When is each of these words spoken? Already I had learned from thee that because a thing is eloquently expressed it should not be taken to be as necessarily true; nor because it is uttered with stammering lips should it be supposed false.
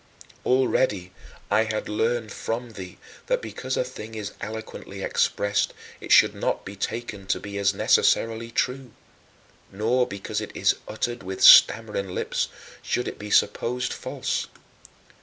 Already 0.47 1.11
I 1.51 1.65
had 1.65 1.87
learned 1.87 2.31
from 2.33 2.71
thee 2.71 2.97
that 3.27 3.39
because 3.39 3.77
a 3.77 3.83
thing 3.83 4.15
is 4.15 4.31
eloquently 4.41 5.03
expressed 5.03 5.75
it 5.99 6.11
should 6.11 6.33
not 6.33 6.65
be 6.65 6.75
taken 6.75 7.27
to 7.27 7.39
be 7.39 7.59
as 7.59 7.75
necessarily 7.75 8.49
true; 8.49 8.93
nor 9.71 10.07
because 10.07 10.41
it 10.41 10.55
is 10.57 10.75
uttered 10.87 11.21
with 11.21 11.43
stammering 11.43 12.15
lips 12.15 12.47
should 12.81 13.07
it 13.07 13.19
be 13.19 13.29
supposed 13.29 13.93
false. 13.93 14.47